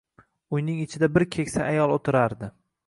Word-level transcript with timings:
Uyning 0.57 0.79
ichida 0.85 1.11
bir 1.19 1.27
keksa 1.37 1.65
ayol 1.71 1.97
o`tirardi 2.01 2.53